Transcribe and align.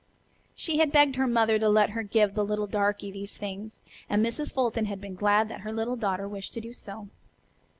She 0.55 0.79
had 0.79 0.91
begged 0.91 1.15
her 1.17 1.27
mother 1.27 1.59
to 1.59 1.69
let 1.69 1.91
her 1.91 2.01
give 2.01 2.33
the 2.33 2.43
little 2.43 2.65
darky 2.65 3.11
these 3.11 3.37
things, 3.37 3.83
and 4.09 4.25
Mrs. 4.25 4.51
Fulton 4.51 4.85
had 4.85 4.99
been 4.99 5.13
glad 5.13 5.47
that 5.49 5.59
her 5.61 5.71
little 5.71 5.95
daughter 5.95 6.27
wished 6.27 6.55
to 6.55 6.59
do 6.59 6.73
so. 6.73 7.09